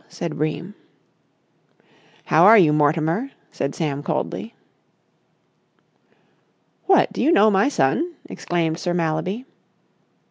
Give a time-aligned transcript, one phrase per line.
[0.07, 0.73] said Bream.
[2.25, 4.55] "How are you, Mortimer?" said Sam coldly.
[6.87, 9.45] "What, do you know my son?" exclaimed Sir Mallaby.